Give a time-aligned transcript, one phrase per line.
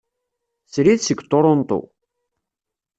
[0.71, 1.79] Srid seg Toronto.